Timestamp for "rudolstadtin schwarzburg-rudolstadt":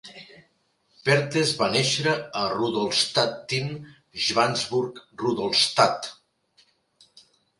2.53-6.11